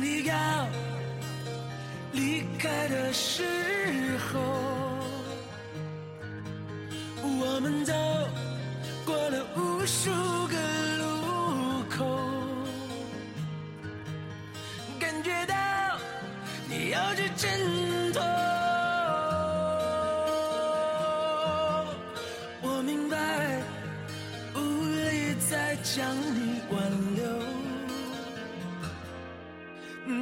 [0.00, 0.34] 你要
[2.12, 3.42] 离开的时
[4.18, 4.40] 候，
[7.22, 7.92] 我们走
[9.04, 10.10] 过了无数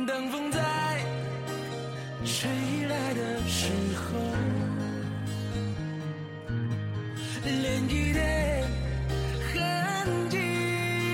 [0.07, 0.59] 当风在
[2.25, 2.49] 吹
[2.89, 4.19] 来的时候，
[7.45, 8.67] 连一点
[9.53, 10.39] 痕迹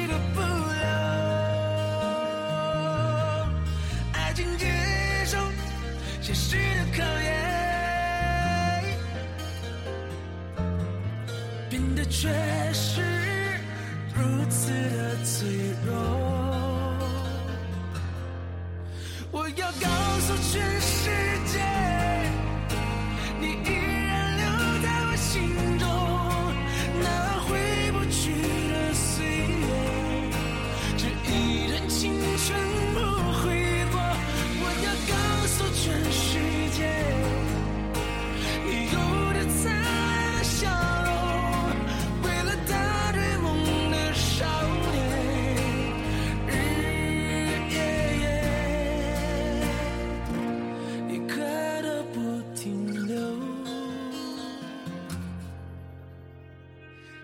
[0.06, 0.84] 都不留。
[4.12, 4.66] 爱情接
[5.26, 5.36] 受
[6.20, 7.28] 现实的考验，
[11.68, 12.28] 变得却
[12.72, 13.02] 是
[14.14, 15.48] 如此的脆
[15.84, 16.49] 弱。
[19.52, 19.99] 我要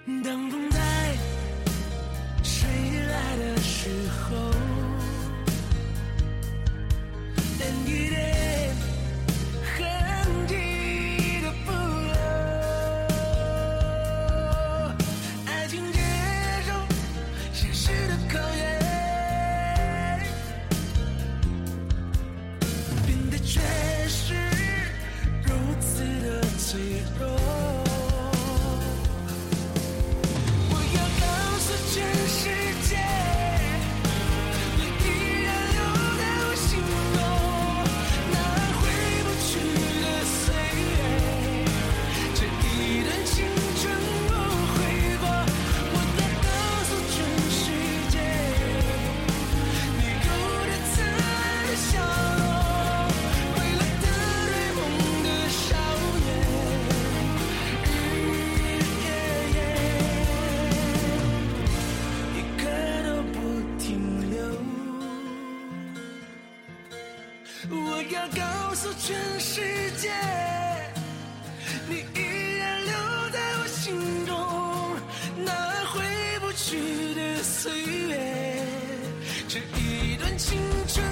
[0.06, 0.55] 当
[67.70, 70.12] 我要告诉全世界，
[71.88, 72.92] 你依然留
[73.32, 74.36] 在我心中，
[75.44, 75.50] 那
[75.86, 76.04] 回
[76.40, 78.62] 不去的岁月。
[79.48, 81.04] 这一段青春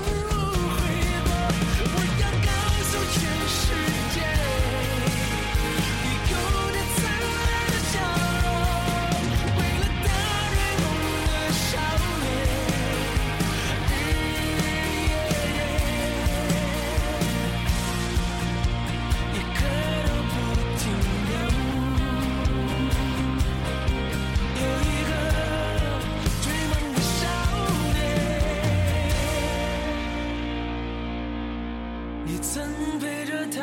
[32.27, 32.67] 你曾
[32.99, 33.61] 陪着他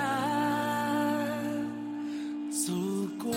[2.52, 2.72] 走
[3.18, 3.34] 过。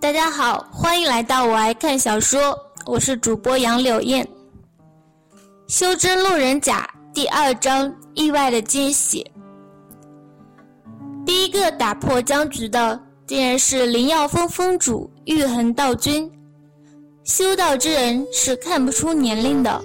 [0.00, 4.26] 大家好，欢迎来到我爱看小说，我是主播杨柳燕。
[5.66, 9.28] 修真路人甲第二章意外的惊喜。
[11.40, 16.30] 第一个打破僵局的，竟然是灵耀峰峰主玉衡道君。
[17.24, 19.82] 修道之人是看不出年龄的，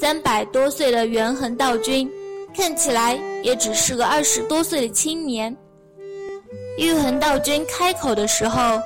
[0.00, 2.10] 三百多岁的元衡道君，
[2.56, 5.54] 看起来也只是个二十多岁的青年。
[6.78, 8.80] 玉衡道君开口的时候，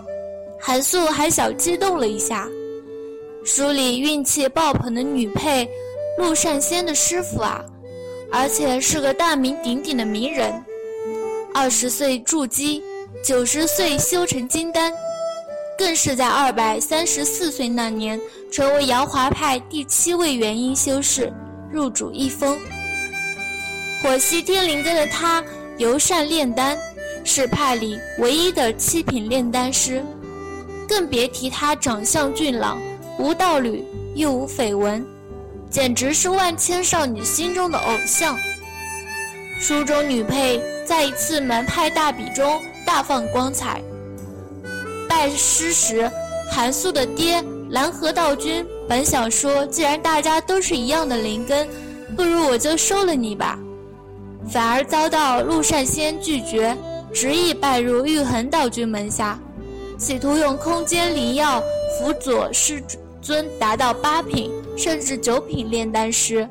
[0.61, 2.49] 韩素还小激动了一下。
[3.45, 5.71] 书里运气爆棚的女配
[6.19, 7.65] 陆善仙的师傅啊，
[8.33, 10.53] 而且是个大名鼎鼎的名人。
[11.53, 12.83] 二十岁筑基，
[13.25, 14.93] 九十岁修成金丹，
[15.77, 18.19] 更是在二百三十四岁那年
[18.53, 21.33] 成为瑶华派第七位元婴修士，
[21.71, 22.57] 入主一峰。
[24.03, 25.43] 火系天灵根的他
[25.77, 26.79] 尤善炼丹，
[27.25, 30.05] 是派里唯一的七品炼丹师，
[30.89, 32.81] 更别提他长相俊朗，
[33.19, 35.05] 无道侣又无绯闻，
[35.69, 38.39] 简直是万千少女心中的偶像。
[39.59, 43.81] 书中女配在一次门派大比中大放光彩。
[45.09, 46.11] 拜师时，
[46.51, 51.69] 韩素的爹蓝河道君本想说，既然大家都是一样的灵根，
[52.17, 53.59] 不如我就收了你吧，
[54.51, 56.77] 反而遭到陆善仙拒绝，
[57.13, 59.39] 执意拜入玉衡道君门下，
[59.99, 61.63] 企图用空间灵药
[61.99, 62.83] 辅佐师
[63.21, 66.49] 尊达到八品甚至九品炼丹师，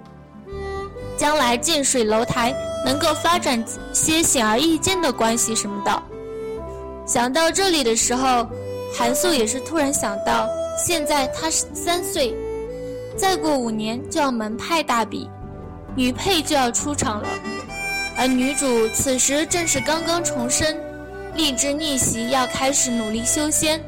[1.17, 2.53] 将来近水楼台
[2.85, 6.03] 能够发展些显而易见的关系什么的。
[7.05, 8.47] 想到这里的时候，
[8.97, 10.47] 韩素也是突然想到，
[10.77, 12.35] 现在他是三岁，
[13.17, 15.29] 再过五年就要门派大比。
[15.95, 17.27] 女配就要出场了，
[18.15, 20.77] 而女主此时正是刚刚重生，
[21.35, 23.81] 立志逆袭，要开始努力修仙，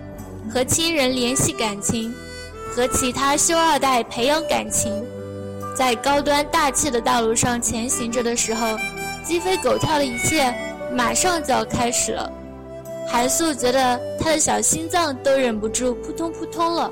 [0.52, 2.14] 和亲人联系感情，
[2.76, 4.92] 和其他修二代培养感情，
[5.76, 8.78] 在高端大气的道路上前行着的时候，
[9.24, 10.54] 鸡飞狗跳的一切
[10.94, 12.32] 马上就要开始了。
[13.08, 16.92] 韩素觉得他的小心脏都忍不住扑通扑通了。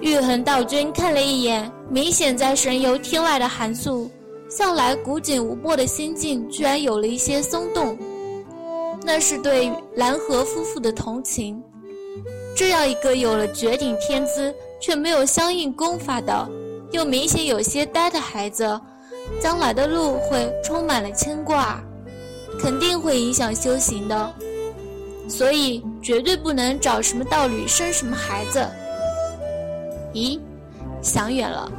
[0.00, 1.70] 玉衡道君看了一眼。
[1.90, 4.10] 明显在神游天外的韩素，
[4.50, 7.96] 向来古井无波的心境居然有了一些松动，
[9.02, 11.58] 那是对蓝河夫妇的同情。
[12.54, 16.46] 这样一个有了绝顶天资却没有相应功法的，
[16.90, 18.80] 又明显有些呆的孩子，
[19.40, 21.82] 将来的路会充满了牵挂，
[22.60, 24.34] 肯定会影响修行的，
[25.28, 28.66] 所以绝对不能找什么道侣生什么孩子。
[30.14, 30.40] 咦？
[31.00, 31.70] 想远了，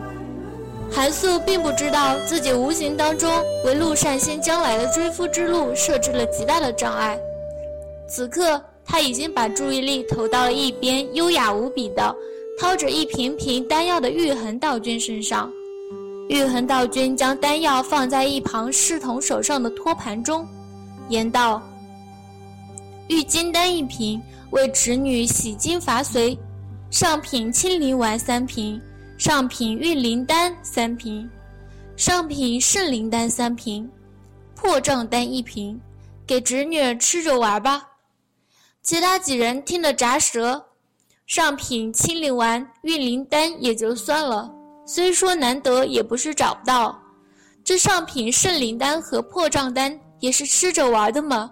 [0.89, 3.29] 韩素并不知道自己无形当中
[3.65, 7.19] 为陆善仙将来的追夫之路设置了极大的障碍。
[8.07, 12.15] 此刻，他已经把注意力投到了一边优雅无比的
[12.59, 15.49] 掏着一瓶瓶丹药的玉衡道君身上。
[16.27, 20.45] 玉衡道君将丹药放在一旁侍童手上的托盘中，
[21.07, 21.63] 言道
[23.07, 24.21] ：“玉金丹一瓶，
[24.51, 26.37] 为侄女洗金伐髓；
[26.91, 28.79] 上品清灵丸三瓶。”
[29.17, 31.29] 上品玉灵丹三瓶，
[31.97, 33.89] 上品圣灵丹三瓶，
[34.55, 35.77] 破障丹一瓶，
[36.25, 37.85] 给侄女吃着玩吧。
[38.81, 40.65] 其他几人听得咂舌。
[41.29, 44.51] 上品清灵丸、运灵丹也就算了，
[44.83, 46.99] 虽说难得，也不是找不到。
[47.63, 51.51] 这上品圣灵丹和破障丹也是吃着玩的吗？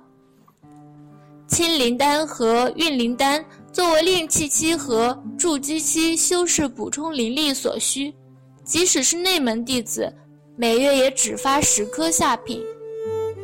[1.47, 3.45] 清灵丹和运灵丹。
[3.71, 8.12] 作为炼气期和筑基期修士补充灵力所需，
[8.63, 10.12] 即使是内门弟子，
[10.56, 12.65] 每月也只发十颗下品。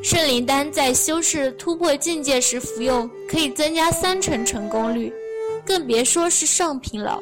[0.01, 5.13] 圣灵丹在修士突破境界时服用，可以增加三成成功率，
[5.65, 7.19] 更别说是上品了。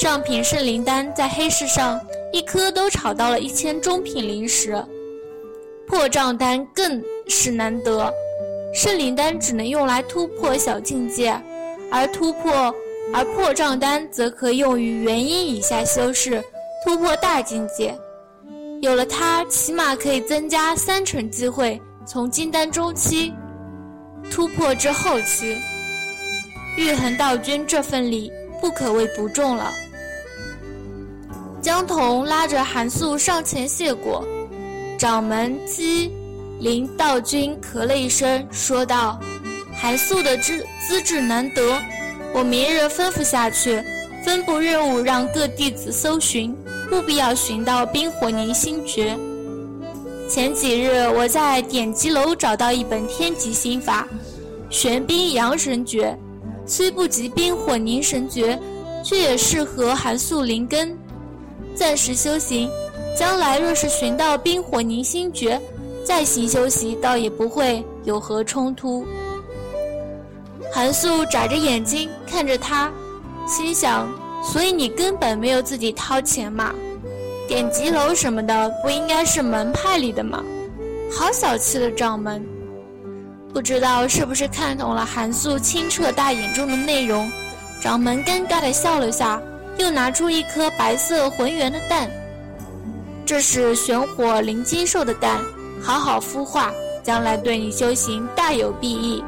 [0.00, 2.00] 上品圣灵丹在黑市上
[2.32, 4.84] 一颗都炒到了一千中品灵石，
[5.86, 8.12] 破障丹更是难得。
[8.74, 11.34] 圣灵丹只能用来突破小境界。
[11.92, 12.72] 而突破，
[13.12, 16.40] 而破障丹则可用于元婴以下修士
[16.84, 17.92] 突破大境界。
[18.80, 23.34] 有了它，起码可以增加三成机会从金丹中期
[24.30, 25.56] 突破至后期。
[26.80, 29.70] 玉衡道君这份礼不可谓不重了。
[31.60, 34.26] 江童拉着韩素上前谢过，
[34.98, 36.10] 掌门姬
[36.58, 39.20] 灵道君咳了一声，说道。
[39.76, 41.78] 韩素的资资质难得，
[42.34, 43.82] 我明日吩咐下去，
[44.24, 46.56] 分部任务让各弟子搜寻，
[46.92, 49.18] 务必要寻到冰火凝心诀。
[50.30, 54.08] 前几日我在典籍楼找到一本天级心法——
[54.70, 56.16] 玄冰阳神诀，
[56.70, 58.56] 虽不及冰火凝神诀，
[59.02, 60.96] 却也适合韩素灵根。
[61.74, 62.70] 暂时修行，
[63.18, 65.60] 将来若是寻到冰火凝心诀，
[66.04, 69.04] 再行修习，倒也不会有何冲突。
[70.72, 72.88] 韩素眨着眼睛看着他，
[73.48, 74.08] 心想：
[74.40, 76.72] 所以你根本没有自己掏钱嘛？
[77.48, 80.40] 典籍楼什么的不应该是门派里的吗？
[81.10, 82.40] 好小气的掌门！
[83.52, 87.30] 不知道是不是看懂了韩素清澈大眼中的内容，
[87.80, 89.42] 掌门尴尬的笑了下，
[89.76, 92.08] 又拿出一颗白色浑圆的蛋，
[93.26, 95.40] 这是玄火灵金兽的蛋，
[95.82, 99.22] 好好孵化，将来对你修行大有裨益。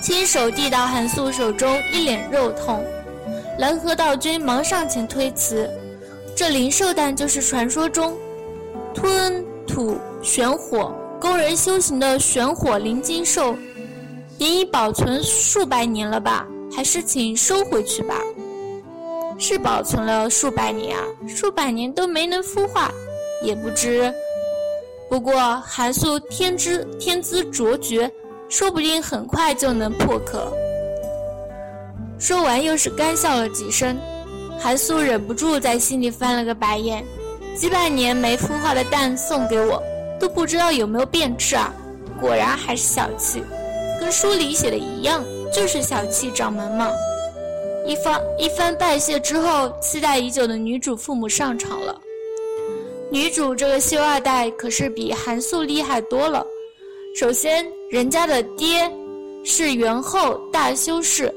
[0.00, 2.82] 亲手递到韩素手中，一脸肉痛。
[3.58, 5.68] 蓝河道君忙上前推辞
[6.34, 8.16] ：“这灵兽蛋就是传说中
[8.92, 10.94] 吞吐玄火
[11.24, 13.56] 供人修行的玄火灵金兽，
[14.36, 16.46] 也已保存数百年了吧？
[16.70, 18.20] 还是请收回去吧。”
[19.40, 22.92] 是保存了数百年啊，数百年都没能孵化，
[23.42, 24.12] 也不知。
[25.08, 28.12] 不过韩素天资天资卓绝，
[28.50, 30.52] 说不定很快就能破壳。
[32.18, 33.96] 说完，又是干笑了几声。
[34.58, 37.02] 韩素忍不住在心里翻了个白眼：
[37.56, 39.82] 几百年没孵化的蛋送给我，
[40.24, 41.70] 都不知道有没有变质啊！
[42.18, 43.42] 果然还是小气，
[44.00, 46.90] 跟书里写的一样，就是小气掌门嘛。
[47.86, 52.00] 一番一番拜谢之后，期待已久的女主父母上场了。
[53.10, 56.42] 女主这个秀二代可是比韩素厉害多了。
[57.14, 58.90] 首先，人家的爹
[59.44, 61.30] 是元后大修士，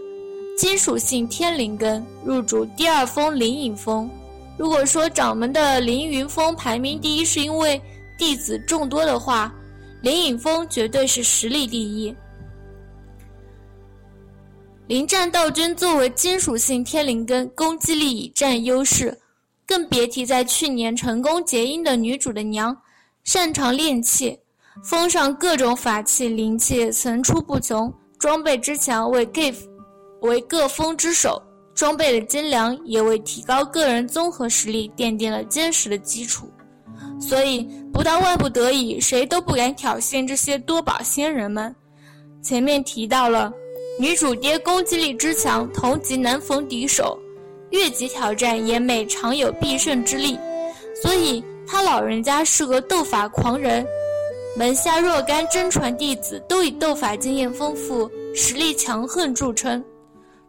[0.57, 4.09] 金属性天灵根，入主第二峰灵隐峰。
[4.57, 7.81] 如果说掌门的凌云峰排名第一是因为
[8.17, 9.53] 弟子众多的话，
[10.01, 12.15] 灵隐峰绝对是实力第一。
[14.87, 19.17] 临战道君作为金属性天灵根，攻击力已占优势，
[19.65, 22.75] 更别提在去年成功结姻的女主的娘，
[23.23, 24.39] 擅长炼器，
[24.83, 29.57] 封上各种法器灵器层出不穷，装备之强为 give
[30.21, 31.41] 为各峰之首，
[31.75, 36.49] 装备的精良也为提高个人综合实力奠定了坚实的基础。
[37.19, 41.75] 所以不到万不得已，谁都不敢挑衅这些多宝仙人们。
[42.41, 43.51] 前面提到了。
[43.99, 47.17] 女主爹攻击力之强，同级难逢敌手，
[47.71, 50.37] 越级挑战也每常有必胜之力，
[51.01, 53.83] 所以他老人家是个斗法狂人，
[54.55, 59.83] 门下若干真传弟子都以斗法经验丰富、实力强横著称。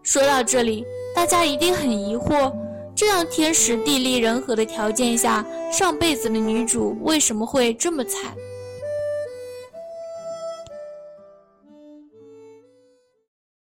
[0.03, 0.85] 说到这里，
[1.17, 2.53] 大家一定很疑惑：
[2.99, 8.35] 这样天时地利人和的条件下，上辈子的女主为什么会这么惨？